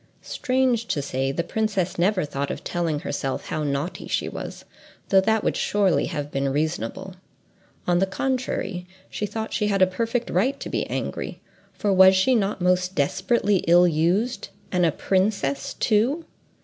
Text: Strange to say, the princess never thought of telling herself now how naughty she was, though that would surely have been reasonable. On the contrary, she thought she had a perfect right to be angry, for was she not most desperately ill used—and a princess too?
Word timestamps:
Strange 0.23 0.87
to 0.87 0.99
say, 0.99 1.31
the 1.31 1.43
princess 1.43 1.99
never 1.99 2.25
thought 2.25 2.49
of 2.49 2.63
telling 2.63 3.01
herself 3.01 3.51
now 3.51 3.57
how 3.59 3.63
naughty 3.63 4.07
she 4.07 4.27
was, 4.27 4.65
though 5.09 5.21
that 5.21 5.43
would 5.43 5.55
surely 5.55 6.07
have 6.07 6.31
been 6.31 6.49
reasonable. 6.49 7.13
On 7.85 7.99
the 7.99 8.07
contrary, 8.07 8.87
she 9.11 9.27
thought 9.27 9.53
she 9.53 9.67
had 9.67 9.83
a 9.83 9.85
perfect 9.85 10.31
right 10.31 10.59
to 10.59 10.69
be 10.69 10.87
angry, 10.87 11.39
for 11.71 11.93
was 11.93 12.15
she 12.15 12.33
not 12.33 12.61
most 12.61 12.95
desperately 12.95 13.57
ill 13.67 13.87
used—and 13.87 14.83
a 14.87 14.91
princess 14.91 15.75
too? 15.75 16.25